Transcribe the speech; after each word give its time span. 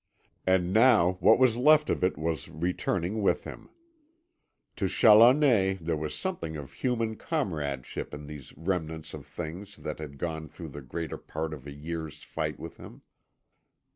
And 0.47 0.73
now 0.73 1.17
what 1.19 1.37
was 1.37 1.57
left 1.57 1.87
of 1.91 2.03
it 2.03 2.17
was 2.17 2.49
returning 2.49 3.21
with 3.21 3.43
him. 3.43 3.69
To 4.77 4.87
Challoner 4.87 5.75
there 5.75 5.95
was 5.95 6.15
something 6.15 6.57
of 6.57 6.73
human 6.73 7.15
comradeship 7.17 8.11
in 8.11 8.25
these 8.25 8.51
remnants 8.57 9.13
of 9.13 9.27
things 9.27 9.75
that 9.75 9.99
had 9.99 10.17
gone 10.17 10.47
through 10.47 10.69
the 10.69 10.81
greater 10.81 11.17
part 11.19 11.53
of 11.53 11.67
a 11.67 11.71
year's 11.71 12.23
fight 12.23 12.57
with 12.59 12.77
him. 12.77 13.03